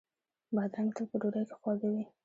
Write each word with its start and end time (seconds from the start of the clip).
بادرنګ 0.55 0.89
تل 0.95 1.05
په 1.11 1.17
ډوډۍ 1.21 1.43
کې 1.47 1.55
خواږه 1.59 1.89
وي. 1.93 2.03